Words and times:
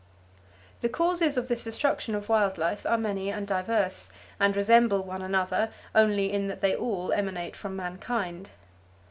The 0.79 0.89
causes 0.89 1.37
of 1.37 1.47
this 1.47 1.63
destruction 1.63 2.15
of 2.15 2.27
wild 2.27 2.57
life 2.57 2.87
are 2.87 2.97
many 2.97 3.29
and 3.29 3.45
diverse, 3.45 4.09
and 4.39 4.55
resemble 4.57 5.03
one 5.03 5.21
another 5.21 5.69
only 5.93 6.31
in 6.33 6.47
that 6.47 6.61
they 6.61 6.75
all 6.75 7.13
emanate 7.13 7.55
from 7.55 7.75
mankind. 7.75 8.49